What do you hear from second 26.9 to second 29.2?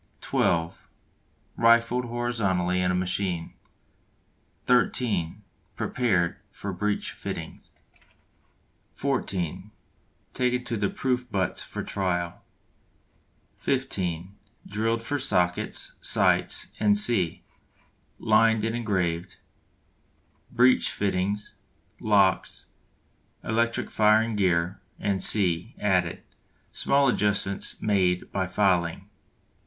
adjustments made by filing.